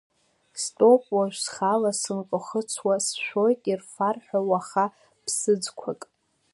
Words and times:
Стәоуп 0.61 1.03
уажә 1.15 1.37
схала 1.45 1.91
сынкахәыцуа, 2.01 2.95
сшәоит 3.05 3.61
ирфар 3.71 4.17
ҳәа 4.25 4.39
уаха 4.49 4.85
ԥсыӡқәак. 5.23 6.01